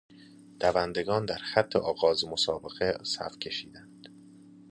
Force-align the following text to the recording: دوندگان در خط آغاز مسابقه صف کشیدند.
دوندگان 0.59 1.25
در 1.25 1.37
خط 1.37 1.75
آغاز 1.75 2.25
مسابقه 2.25 2.97
صف 3.03 3.37
کشیدند. 3.37 4.09